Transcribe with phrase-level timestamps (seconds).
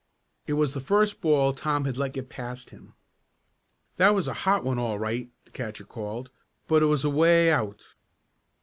[0.47, 2.95] It was the first ball Tom had let get past him.
[3.97, 6.31] "That was a hot one all right!" the catcher called,
[6.67, 7.83] "but it was away out."